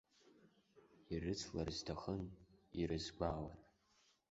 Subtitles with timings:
[1.13, 2.21] Ирыцлар зҭахым
[2.79, 3.55] ирызгәаауан.